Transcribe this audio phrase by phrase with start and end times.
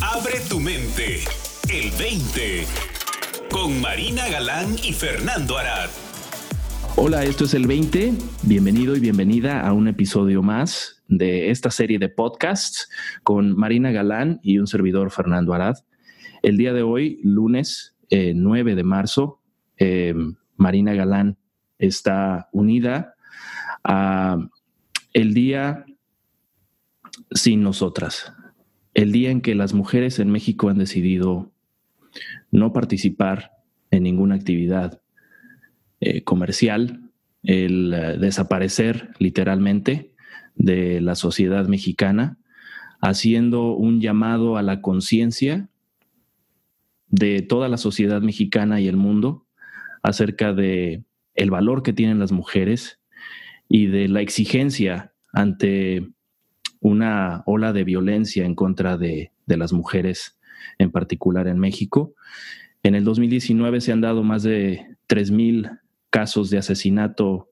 [0.00, 1.20] Abre tu mente.
[1.72, 2.64] El 20.
[3.50, 5.88] Con Marina Galán y Fernando Arad.
[6.96, 8.12] Hola, esto es el 20.
[8.42, 12.88] Bienvenido y bienvenida a un episodio más de esta serie de podcasts
[13.22, 15.76] con Marina Galán y un servidor Fernando Arad.
[16.42, 19.42] El día de hoy, lunes 9 eh, de marzo,
[19.78, 20.14] eh,
[20.56, 21.38] Marina Galán
[21.78, 23.14] está unida
[23.84, 24.38] a
[25.12, 25.84] el día
[27.32, 28.32] sin nosotras,
[28.94, 31.52] el día en que las mujeres en México han decidido
[32.50, 33.52] no participar
[33.90, 35.00] en ninguna actividad
[36.00, 37.10] eh, comercial,
[37.42, 40.12] el eh, desaparecer literalmente
[40.54, 42.38] de la sociedad mexicana,
[43.00, 45.68] haciendo un llamado a la conciencia
[47.08, 49.46] de toda la sociedad mexicana y el mundo
[50.02, 53.00] acerca de el valor que tienen las mujeres
[53.68, 56.08] y de la exigencia ante
[56.80, 60.38] una ola de violencia en contra de, las mujeres,
[60.78, 62.14] en particular en México.
[62.82, 67.50] En el 2019 se han dado más de 3.000 casos de asesinato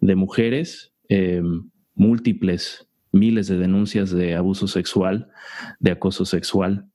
[0.00, 5.28] de mujeres, em, múltiples, miles de denuncias de abuso sexual,
[5.78, 6.86] de acoso sexual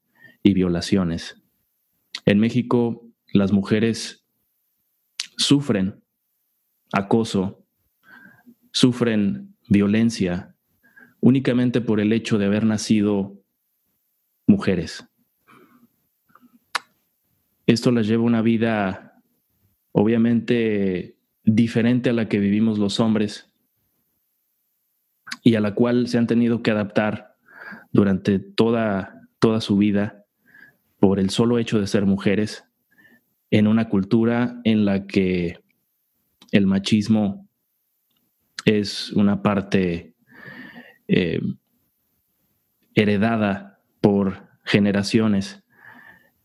[0.44, 1.42] y violaciones.
[2.26, 4.26] En México, las mujeres
[5.38, 6.02] sufren
[6.92, 7.64] acoso,
[8.72, 10.56] sufren violencia,
[11.20, 13.42] únicamente por el hecho de haber nacido
[14.46, 15.08] mujeres.
[17.66, 19.22] Esto las lleva a una vida
[19.92, 23.52] obviamente diferente a la que vivimos los hombres
[25.44, 27.36] y a la cual se han tenido que adaptar
[27.92, 30.26] durante toda, toda su vida
[31.00, 32.66] por el solo hecho de ser mujeres
[33.50, 35.60] en una cultura en la que
[36.52, 37.48] el machismo
[38.66, 40.14] es una parte
[41.08, 41.42] eh,
[42.96, 45.64] heredada por generaciones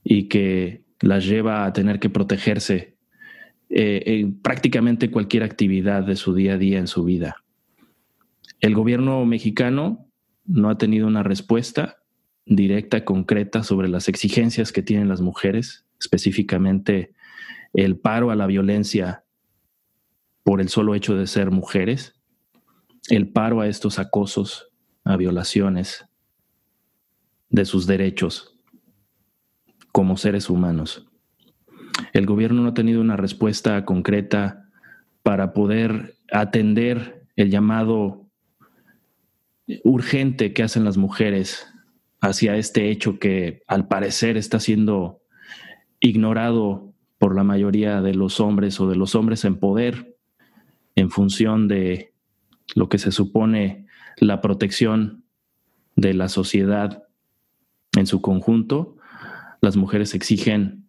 [0.04, 2.96] y que las lleva a tener que protegerse
[3.70, 7.37] eh, en prácticamente cualquier actividad de su día a día en su vida.
[8.60, 10.06] El gobierno mexicano
[10.44, 11.98] no ha tenido una respuesta
[12.47, 17.12] directa, concreta sobre las exigencias que tienen las mujeres, específicamente
[17.72, 19.25] el paro a la violencia
[20.42, 22.20] por el solo hecho de ser mujeres,
[23.08, 24.68] el paro a estos acosos,
[25.04, 26.06] a violaciones
[27.50, 28.58] de sus derechos
[29.92, 31.06] como seres humanos.
[32.12, 34.68] El gobierno no ha tenido una respuesta concreta
[35.22, 38.26] para poder atender el llamado
[39.84, 41.66] urgente que hacen las mujeres
[42.20, 45.20] hacia este hecho que al parecer está siendo
[46.00, 50.16] ignorado por la mayoría de los hombres o de los hombres en poder
[50.94, 52.12] en función de
[52.75, 53.87] lo que se supone
[54.19, 55.25] la protección
[55.97, 57.05] de la sociedad
[57.97, 58.97] en su conjunto,
[59.60, 60.88] las mujeres exigen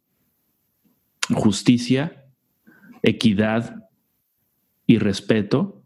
[1.33, 2.25] justicia,
[3.01, 3.89] equidad
[4.87, 5.83] y respeto,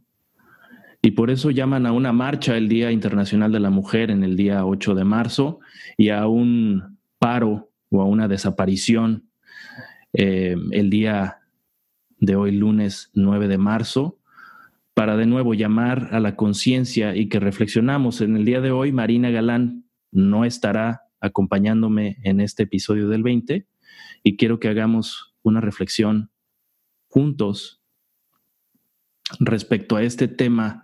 [1.02, 4.36] y por eso llaman a una marcha el Día Internacional de la Mujer en el
[4.36, 5.60] día 8 de marzo
[5.96, 9.30] y a un paro o a una desaparición
[10.14, 11.38] eh, el día
[12.20, 14.17] de hoy, lunes 9 de marzo,
[14.98, 18.20] para de nuevo llamar a la conciencia y que reflexionamos.
[18.22, 23.68] En el día de hoy, Marina Galán no estará acompañándome en este episodio del 20
[24.24, 26.32] y quiero que hagamos una reflexión
[27.10, 27.84] juntos
[29.40, 30.84] respecto a este tema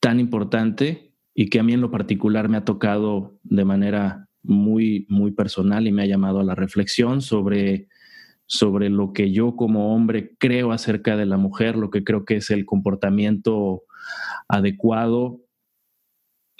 [0.00, 5.04] tan importante y que a mí en lo particular me ha tocado de manera muy,
[5.10, 7.88] muy personal y me ha llamado a la reflexión sobre
[8.46, 12.36] sobre lo que yo como hombre creo acerca de la mujer, lo que creo que
[12.36, 13.82] es el comportamiento
[14.48, 15.40] adecuado.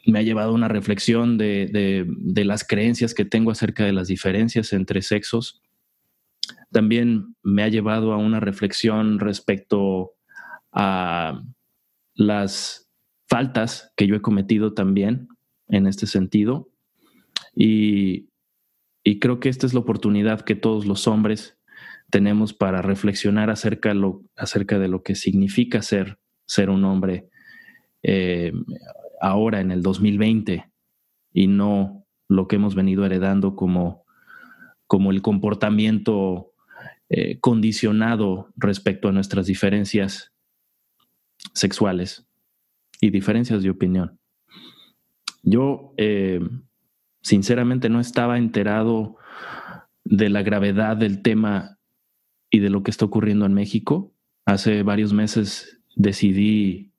[0.05, 2.07] Me ha llevado a una reflexión de,
[2.45, 5.63] las creencias que tengo acerca de las diferencias entre sexos.
[6.71, 10.13] También me ha llevado a una reflexión respecto
[10.73, 11.41] a
[12.15, 12.89] las
[13.29, 15.29] faltas que yo he cometido también
[15.69, 16.69] en este sentido.
[17.55, 18.29] Y,
[19.03, 21.56] y creo que esta es la oportunidad que todos los hombres
[22.11, 23.93] tenemos para reflexionar acerca,
[24.37, 27.29] acerca de lo que significa ser, ser un hombre
[28.03, 28.53] eh,
[29.21, 30.71] ahora en el 2020
[31.33, 34.05] y no lo que hemos venido heredando como,
[34.87, 36.53] como el comportamiento
[37.09, 40.33] eh, condicionado respecto a nuestras diferencias
[41.53, 42.27] sexuales
[43.01, 44.19] y diferencias de opinión.
[45.43, 46.41] Yo, eh,
[47.23, 49.17] sinceramente, no estaba enterado
[50.05, 51.76] de la gravedad del tema
[52.59, 54.13] de lo que está ocurriendo en México.
[54.45, 56.93] Hace varios meses decidí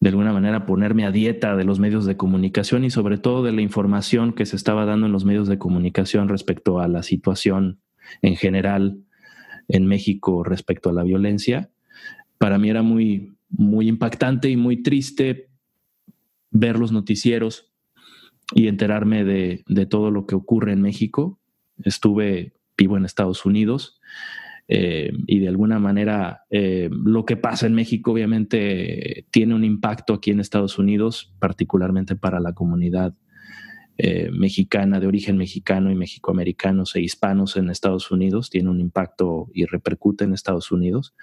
[0.00, 3.52] de alguna manera ponerme a dieta de los medios de comunicación y sobre todo de
[3.52, 7.80] la información que se estaba dando en los medios de comunicación respecto a la situación
[8.22, 8.98] en general
[9.68, 11.70] en México respecto a la violencia.
[12.38, 15.48] Para mí era muy, muy impactante y muy triste
[16.50, 17.72] ver los noticieros
[18.54, 21.40] y enterarme de, de todo lo que ocurre en México.
[21.82, 23.98] Estuve vivo en Estados Unidos
[24.68, 30.14] eh, y de alguna manera eh, lo que pasa en México obviamente tiene un impacto
[30.14, 33.14] aquí en Estados Unidos, particularmente para la comunidad
[33.98, 39.48] eh, mexicana, de origen mexicano y mexicoamericanos e hispanos en Estados Unidos, tiene un impacto
[39.54, 41.14] y repercute en Estados Unidos.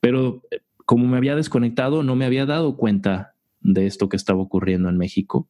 [0.00, 0.42] Pero
[0.84, 4.98] como me había desconectado, no me había dado cuenta de esto que estaba ocurriendo en
[4.98, 5.48] México,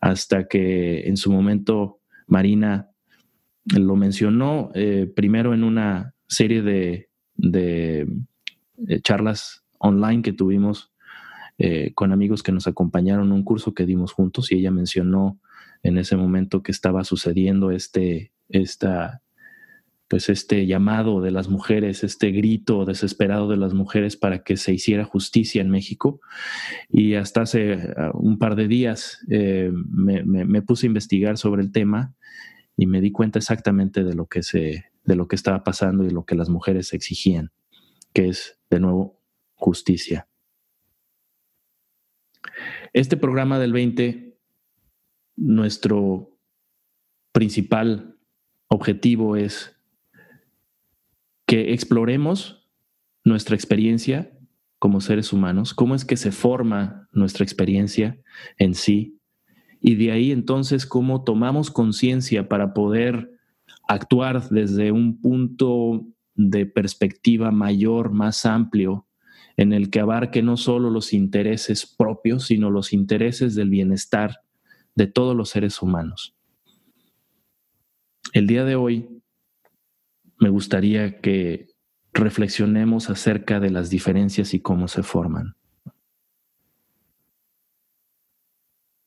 [0.00, 2.90] hasta que en su momento Marina
[3.64, 4.70] lo mencionó
[5.14, 7.08] primero en una serie de,
[7.42, 8.06] eh,
[9.02, 10.92] charlas online que tuvimos
[11.58, 15.38] eh, con amigos que nos acompañaron, un curso que dimos juntos y ella mencionó
[15.82, 19.22] en ese momento que estaba sucediendo este, esta,
[20.08, 24.72] pues este llamado de las mujeres, este grito desesperado de las mujeres para que se
[24.72, 26.20] hiciera justicia en México.
[26.88, 31.72] Y hasta hace uh, un par de días eh, me, puse a investigar sobre el
[31.72, 32.14] tema
[32.76, 36.10] y me di cuenta exactamente de lo que se, de lo que estaba pasando y
[36.10, 37.52] lo que las mujeres exigían,
[38.12, 39.20] que es, de nuevo,
[39.54, 40.28] justicia.
[42.92, 44.38] Este programa del 20,
[45.36, 46.38] nuestro
[47.32, 48.18] principal
[48.68, 49.76] objetivo es
[51.46, 52.68] que exploremos
[53.24, 54.38] nuestra experiencia
[54.78, 58.20] como seres humanos, cómo es que se forma nuestra experiencia
[58.58, 59.20] en sí,
[59.80, 63.32] y de ahí entonces cómo tomamos conciencia para poder
[63.92, 69.06] actuar desde un punto de perspectiva mayor, más amplio,
[69.56, 74.40] en el que abarque no solo los intereses propios, sino los intereses del bienestar
[74.94, 76.34] de todos los seres humanos.
[78.32, 79.22] El día de hoy
[80.38, 81.68] me gustaría que
[82.12, 85.54] reflexionemos acerca de las diferencias y cómo se forman.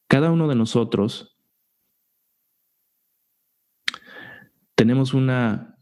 [0.08, 1.35] Cada uno de nosotros
[4.76, 5.78] tenemos una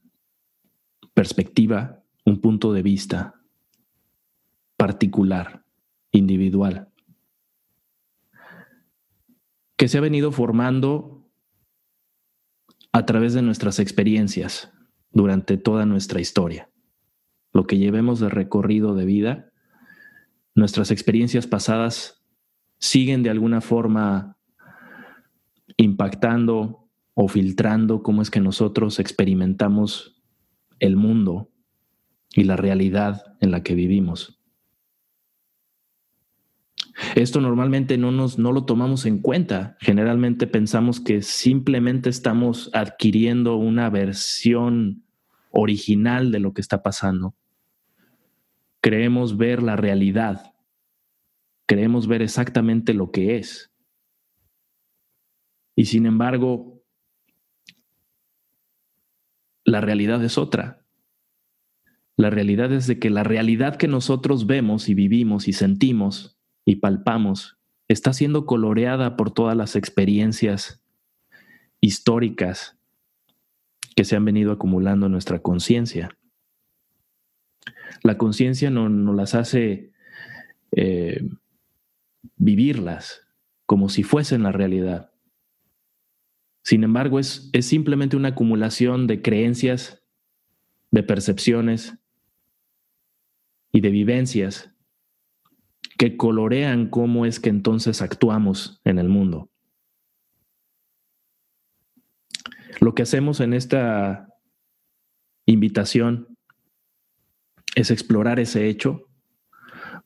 [1.14, 3.42] perspectiva, un punto de vista
[4.78, 5.66] particular,
[6.12, 6.90] individual,
[9.76, 11.30] que se ha venido formando
[12.92, 14.72] a través de nuestras experiencias
[15.12, 16.70] durante toda nuestra historia.
[17.52, 19.52] Lo que llevemos de recorrido de vida,
[20.56, 22.24] nuestras experiencias pasadas
[22.78, 24.38] siguen de alguna forma
[25.78, 26.83] impactando
[27.14, 30.22] o filtrando cómo es que nosotros experimentamos
[30.80, 31.52] el mundo
[32.34, 34.40] y la realidad en la que vivimos.
[37.16, 39.78] Esto normalmente no, nos, no lo tomamos en cuenta.
[39.80, 45.04] Generalmente pensamos que simplemente estamos adquiriendo una versión
[45.52, 47.36] original de lo que está pasando.
[48.82, 50.54] Creemos ver la realidad.
[51.66, 53.72] Creemos ver exactamente lo que es.
[55.76, 56.73] Y sin embargo,
[59.74, 60.86] la realidad es otra.
[62.16, 66.76] La realidad es de que la realidad que nosotros vemos y vivimos y sentimos y
[66.76, 70.84] palpamos está siendo coloreada por todas las experiencias
[71.82, 72.78] históricas
[73.96, 76.16] que se han venido acumulando en nuestra conciencia.
[78.04, 79.92] La conciencia no nos las hace
[80.72, 81.28] eh,
[82.36, 83.22] vivirlas
[83.66, 85.13] como si fuesen la realidad.
[86.64, 90.02] Sin embargo, es, es simplemente una acumulación de creencias,
[90.92, 91.98] de percepciones
[93.72, 94.74] y de vivencias
[95.98, 99.50] que colorean cómo es que entonces actuamos en el mundo.
[102.80, 104.30] Lo que hacemos en esta
[105.46, 106.38] invitación
[107.76, 109.10] es explorar ese hecho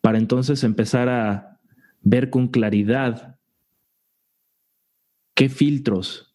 [0.02, 1.60] para entonces empezar a
[2.02, 3.40] ver con claridad
[5.34, 6.27] qué filtros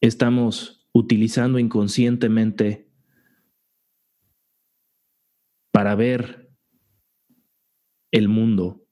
[0.00, 2.88] estamos utilizando inconscientemente
[5.70, 6.50] para ver
[8.10, 8.82] el mundo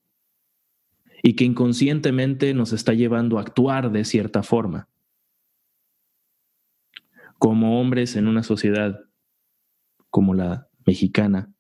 [1.23, 4.90] y que inconscientemente nos está llevando a actuar de cierta forma.
[7.38, 9.00] Como hombres en una sociedad
[10.11, 11.54] como la mexicana,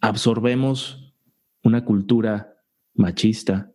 [0.00, 1.14] absorbemos
[1.62, 2.60] una cultura
[2.94, 3.73] machista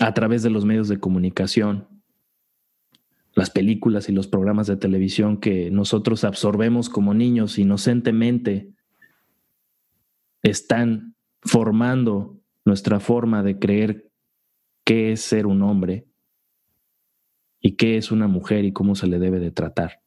[0.00, 1.88] a través de los medios de comunicación,
[3.34, 8.72] las películas y los programas de televisión que nosotros absorbemos como niños inocentemente
[10.42, 14.10] están formando nuestra forma de creer
[14.84, 16.06] qué es ser un hombre
[17.60, 20.02] y qué es una mujer y cómo se le debe de tratar.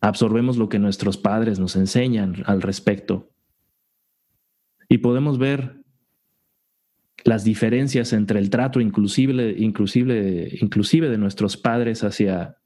[0.00, 3.30] Absorbemos lo que nuestros padres nos enseñan al respecto
[4.90, 5.76] y podemos ver
[7.24, 12.56] las diferencias entre el trato inclusive, inclusive, inclusive de nuestros padres hacia,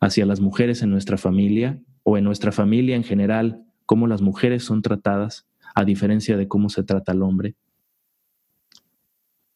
[0.00, 4.64] hacia las mujeres en nuestra familia o en nuestra familia en general, cómo las mujeres
[4.64, 7.54] son tratadas a diferencia de cómo se trata al hombre.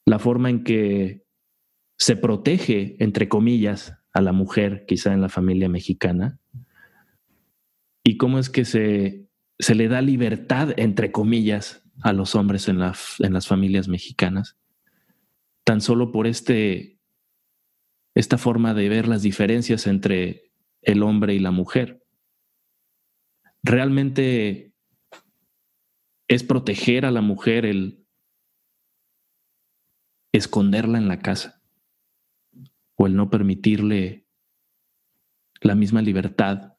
[0.05, 1.25] La forma en que
[1.97, 6.39] se protege, entre comillas, a la mujer, quizá en la familia mexicana,
[8.01, 9.27] y cómo es que se,
[9.59, 14.57] se le da libertad, entre comillas, a los hombres en, en las familias mexicanas,
[15.63, 16.99] tan solo por este,
[18.15, 20.51] esta forma de ver las diferencias entre
[20.81, 22.03] el hombre y la mujer.
[23.63, 24.73] Realmente
[26.27, 28.05] es proteger a la mujer el
[30.31, 31.61] esconderla en la casa
[32.95, 34.27] o el no permitirle
[35.61, 36.73] la misma libertad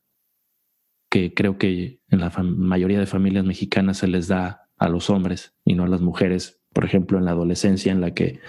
[1.11, 5.55] que creo que en la mayoría de familias mexicanas se les da a los hombres
[5.65, 8.41] y no a las mujeres, por ejemplo, en la adolescencia en la que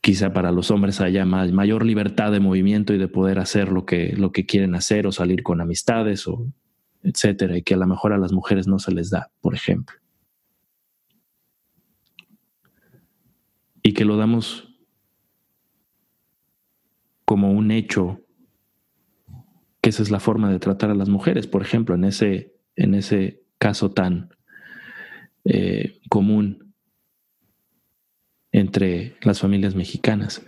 [0.00, 4.14] quizá para los hombres haya mayor libertad de movimiento y de poder hacer lo que,
[4.16, 6.46] lo que quieren hacer o salir con amistades o
[7.02, 9.96] etcétera, y que a lo mejor a las mujeres no se les da, por ejemplo.
[13.82, 14.68] Y que lo damos
[17.24, 18.20] como un hecho,
[19.80, 22.94] que esa es la forma de tratar a las mujeres, por ejemplo, en ese, en
[22.94, 24.30] ese caso tan
[25.44, 26.74] eh, común
[28.52, 30.44] entre las familias mexicanas.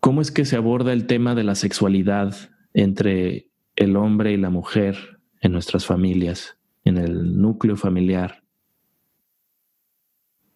[0.00, 2.34] ¿Cómo es que se aborda el tema de la sexualidad
[2.74, 8.44] entre el hombre y la mujer en nuestras familias, en el núcleo familiar.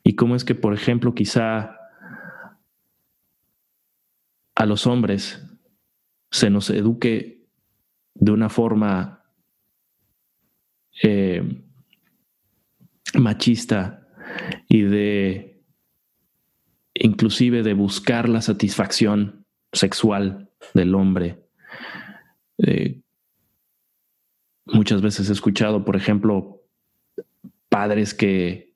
[0.03, 1.79] Y cómo es que, por ejemplo, quizá
[4.55, 5.43] a los hombres
[6.31, 7.49] se nos eduque
[8.15, 9.25] de una forma
[11.03, 11.64] eh,
[13.19, 14.07] machista
[14.69, 15.63] y de
[16.95, 21.43] inclusive de buscar la satisfacción sexual del hombre,
[22.59, 23.05] eh,
[24.67, 26.63] Muchas veces he escuchado, por ejemplo,
[27.69, 28.73] padres que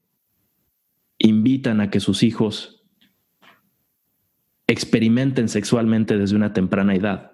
[1.18, 2.85] invitan a que sus hijos
[4.66, 7.33] experimenten sexualmente desde una temprana edad.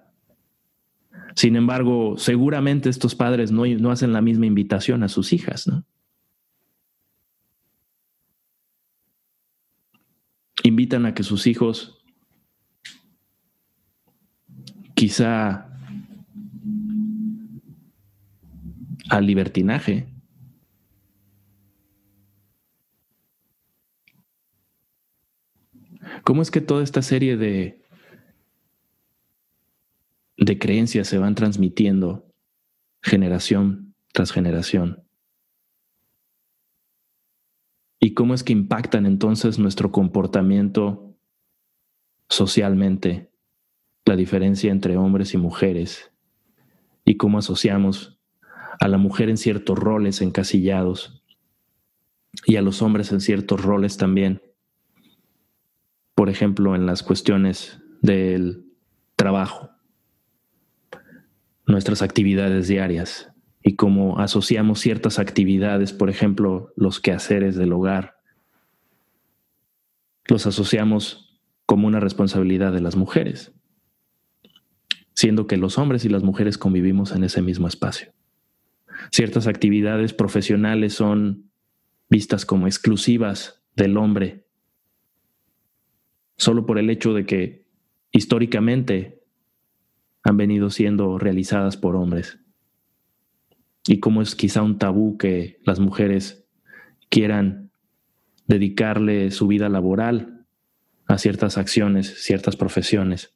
[1.35, 5.85] Sin embargo, seguramente estos padres no, no hacen la misma invitación a sus hijas, ¿no?
[10.67, 12.03] Invitan a que sus hijos
[14.95, 15.69] quizá
[19.11, 20.09] al libertinaje.
[26.23, 27.83] ¿Cómo es que toda esta serie de,
[30.39, 32.27] de creencias se van transmitiendo
[33.03, 35.04] generación tras generación?
[38.15, 41.17] ¿Y cómo es que impactan entonces nuestro comportamiento
[42.29, 43.33] socialmente,
[44.05, 46.13] la diferencia entre hombres y mujeres?
[47.05, 48.21] ¿Y cómo asociamos
[48.79, 51.25] a la mujer en ciertos roles encasillados
[52.47, 54.41] y a los hombres en ciertos roles también.
[56.15, 58.65] Por ejemplo, en las cuestiones del
[59.17, 59.71] trabajo,
[61.67, 63.34] nuestras actividades diarias
[63.65, 68.19] y cómo asociamos ciertas actividades, por ejemplo, los quehaceres del hogar,
[70.27, 73.53] los asociamos como una responsabilidad de las mujeres,
[75.15, 78.15] siendo que los hombres y las mujeres convivimos en ese mismo espacio
[79.11, 81.51] ciertas actividades profesionales son
[82.09, 84.47] vistas como exclusivas del hombre,
[86.37, 87.67] solo por el hecho de que
[88.13, 89.23] históricamente
[90.23, 92.39] han venido siendo realizadas por hombres.
[93.87, 96.47] Y como es quizá un tabú que las mujeres
[97.11, 97.71] quieran
[98.47, 100.47] dedicarle su vida laboral
[101.07, 103.35] a ciertas acciones, ciertas profesiones,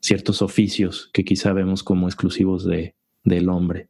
[0.00, 3.88] ciertos oficios que quizá vemos como exclusivos de, del hombre.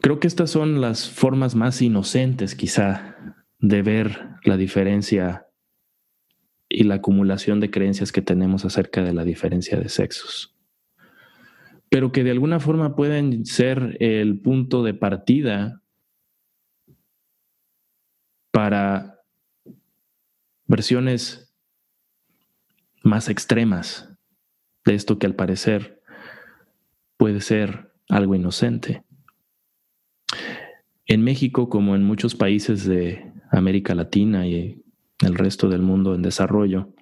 [0.00, 3.16] Creo que estas son las formas más inocentes quizá
[3.60, 5.46] de ver la diferencia
[6.72, 10.48] y la acumulación de creencias que tenemos acerca de la diferencia de sexos.
[11.88, 15.82] pero que de alguna forma pueden ser el punto de partida
[18.50, 19.20] para
[20.66, 21.54] versiones
[23.02, 24.16] más extremas
[24.86, 26.00] de esto que al parecer
[27.18, 29.04] puede ser algo inocente.
[31.06, 34.82] En México, como en muchos países de América Latina y
[35.22, 36.92] el resto del mundo en desarrollo,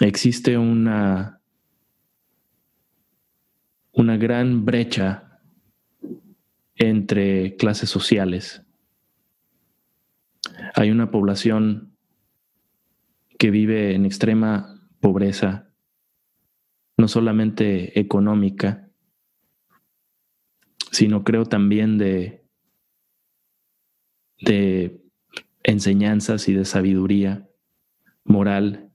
[0.00, 1.40] existe una
[3.92, 5.40] una gran brecha
[6.74, 8.62] entre clases sociales.
[10.74, 11.96] Hay una población
[13.38, 15.70] que vive en extrema pobreza,
[16.96, 18.88] no solamente económica,
[20.90, 22.44] sino creo también de,
[24.40, 24.99] de
[25.70, 27.48] enseñanzas y de sabiduría
[28.24, 28.90] moral,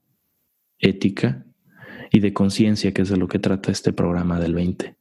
[0.79, 1.45] ética,
[2.11, 4.95] y de conciencia, que es de lo que trata este programa del 20.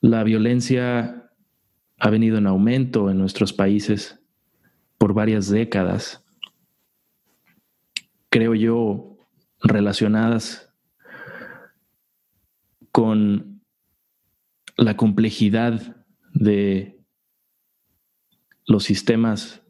[0.00, 1.30] La violencia
[1.98, 4.20] ha venido en aumento en nuestros países
[4.98, 6.24] por varias décadas,
[8.30, 9.18] creo yo,
[9.62, 10.72] relacionadas
[12.90, 13.62] con
[14.76, 16.95] la complejidad de
[18.66, 19.62] los sistemas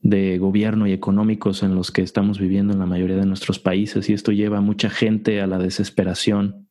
[0.00, 4.08] de gobierno y económicos en los que estamos viviendo en la mayoría de nuestros países
[4.10, 6.68] y esto lleva a mucha gente a la desesperación,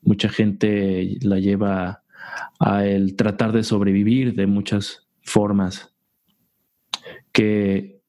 [0.00, 2.04] mucha gente la lleva
[2.60, 5.94] a el tratar de sobrevivir de muchas formas
[7.32, 8.00] que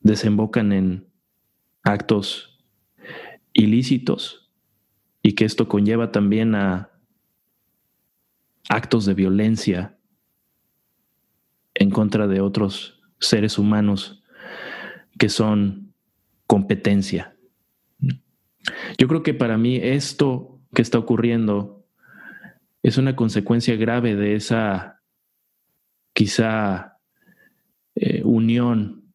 [0.00, 1.06] desembocan en
[1.82, 2.58] actos
[3.52, 4.50] ilícitos
[5.22, 6.90] y que esto conlleva también a
[8.68, 9.93] actos de violencia
[11.74, 14.22] en contra de otros seres humanos
[15.18, 15.94] que son
[16.46, 17.36] competencia.
[18.98, 21.84] Yo creo que para mí esto que está ocurriendo
[22.82, 25.00] es una consecuencia grave de esa
[26.12, 26.98] quizá
[27.94, 29.12] eh, unión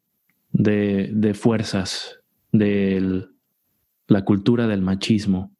[0.52, 2.20] de, de fuerzas
[2.52, 3.28] de
[4.06, 5.54] la cultura del machismo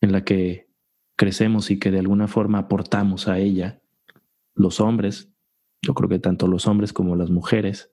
[0.00, 0.68] en la que
[1.16, 3.80] crecemos y que de alguna forma aportamos a ella,
[4.54, 5.31] los hombres,
[5.82, 7.92] yo creo que tanto los hombres como las mujeres,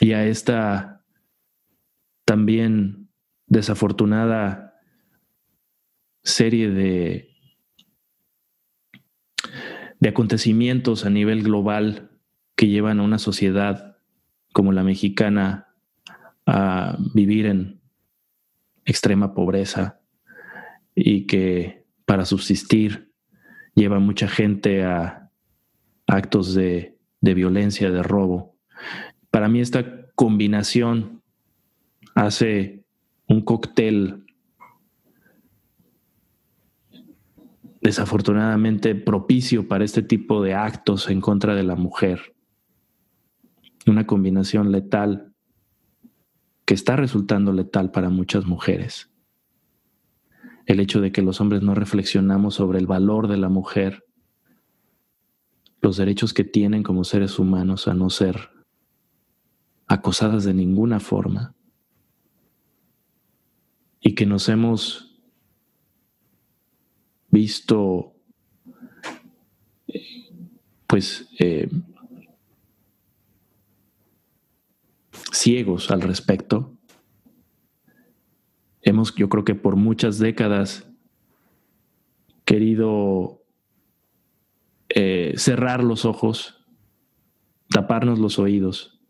[0.00, 1.04] y a esta
[2.24, 3.08] también
[3.46, 4.80] desafortunada
[6.22, 7.28] serie de,
[10.00, 12.10] de acontecimientos a nivel global
[12.56, 13.98] que llevan a una sociedad
[14.52, 15.68] como la mexicana
[16.46, 17.80] a vivir en
[18.84, 20.00] extrema pobreza
[20.94, 23.12] y que para subsistir
[23.74, 25.21] lleva mucha gente a
[26.12, 28.54] actos de, violencia, de robo.
[29.30, 31.22] Para mí esta combinación
[32.14, 32.84] hace
[33.26, 34.26] un cóctel
[37.80, 42.34] desafortunadamente propicio para este tipo de actos en contra de la mujer.
[43.86, 45.32] Una combinación letal
[46.66, 49.10] que está resultando letal para muchas mujeres.
[50.66, 54.04] El hecho de que los hombres no reflexionamos sobre el valor de la mujer
[55.82, 58.50] los derechos que tienen como seres humanos a no ser
[59.88, 61.54] acosadas de ninguna forma
[64.00, 65.20] y que nos hemos
[67.30, 68.14] visto
[70.86, 71.68] pues eh,
[75.32, 76.76] ciegos al respecto.
[78.82, 80.86] Hemos, yo creo que por muchas décadas,
[82.44, 83.41] querido
[84.94, 86.62] eh, cerrar los ojos,
[87.70, 89.00] taparnos los oídos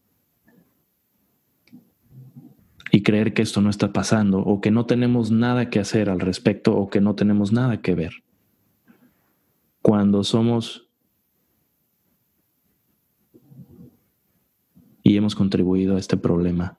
[2.92, 6.21] y creer que esto no está pasando o que no tenemos nada que hacer al
[6.21, 8.23] respecto o que no tenemos nada que ver.
[9.81, 10.88] Cuando somos
[15.03, 16.79] y hemos contribuido a este problema.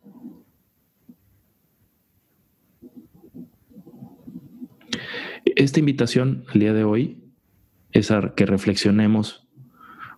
[5.43, 7.22] Esta invitación el día de hoy
[7.93, 9.47] es que reflexionemos,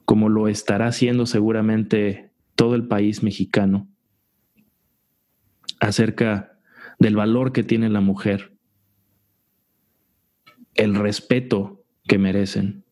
[0.06, 3.90] como lo estará haciendo seguramente todo el país mexicano,
[5.80, 6.58] acerca
[7.00, 8.58] del valor que tiene la mujer,
[10.74, 12.86] el respeto que merecen,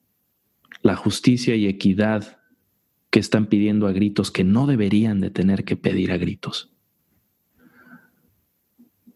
[0.82, 2.40] la justicia y equidad
[3.10, 6.74] que están pidiendo a gritos que no deberían de tener que pedir a gritos.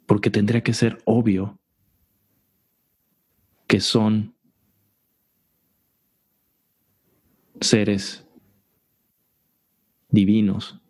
[0.05, 1.59] Porque tendría que ser obvio
[3.67, 4.36] que son
[7.61, 8.25] seres
[10.09, 10.81] divinos.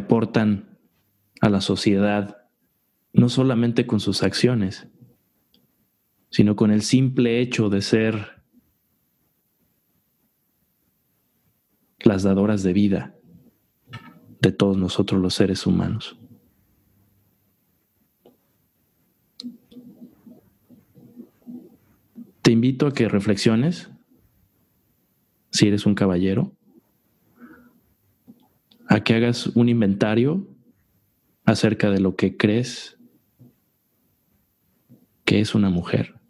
[0.00, 0.78] aportan
[1.40, 2.48] a la sociedad,
[3.12, 4.88] no solamente con sus acciones,
[6.30, 8.42] sino con el simple hecho de ser
[12.00, 13.14] las dadoras de vida
[14.40, 16.16] de todos nosotros los seres humanos.
[22.42, 23.88] Te invito a que reflexiones,
[25.50, 26.52] si eres un caballero,
[28.86, 30.46] a que hagas un inventario
[31.46, 32.98] acerca de lo que crees
[35.24, 36.20] que es una mujer.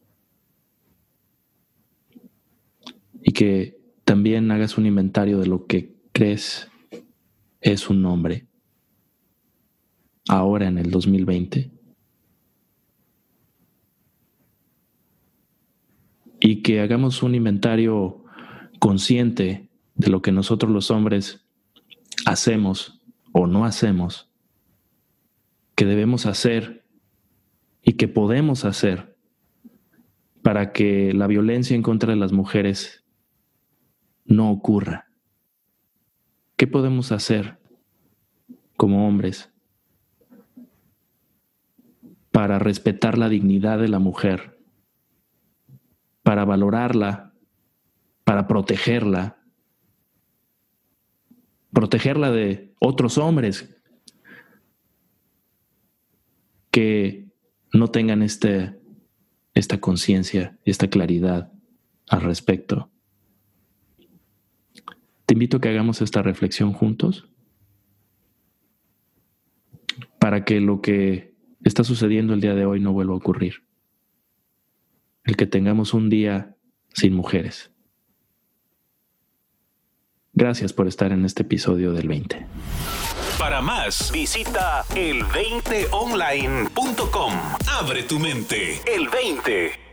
[3.25, 6.71] Y que también hagas un inventario de lo que crees
[7.61, 8.47] es un hombre
[10.29, 11.80] ahora en el 2020.
[16.51, 18.25] Y que hagamos un inventario
[18.81, 21.47] consciente de lo que nosotros los hombres
[22.27, 24.33] hacemos o no hacemos,
[25.77, 26.85] que debemos hacer
[27.85, 29.17] y que podemos hacer
[30.43, 33.05] para que la violencia en contra de las mujeres
[34.25, 35.07] no ocurra.
[36.57, 37.61] ¿Qué podemos hacer
[38.77, 39.53] como hombres
[42.33, 44.60] para respetar la dignidad de la mujer,
[46.31, 47.35] para valorarla,
[48.23, 49.43] para protegerla,
[51.73, 53.77] protegerla de otros hombres
[56.71, 57.33] que
[57.73, 58.79] no tengan este,
[59.55, 61.51] esta conciencia, esta claridad
[62.09, 62.93] al respecto.
[65.27, 67.29] Te invito a que hagamos esta reflexión juntos
[70.21, 73.69] para que lo que está sucediendo el día de hoy no vuelva a ocurrir.
[75.25, 76.57] El que tengamos un día
[76.93, 77.71] sin mujeres.
[80.33, 82.47] Gracias por estar en este episodio del 20.
[83.39, 87.35] Para más, visita el20online.com.
[87.69, 88.81] Abre tu mente.
[88.87, 89.90] El 20.